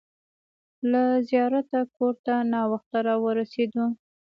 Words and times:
له 0.91 1.03
زیارته 1.29 1.79
کور 1.95 2.15
ته 2.25 2.33
ناوخته 2.53 2.97
راورسېدو. 3.07 3.85